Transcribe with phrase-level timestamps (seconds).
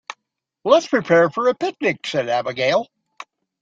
[0.65, 2.87] "Let's prepare for the picnic!", said Abigail.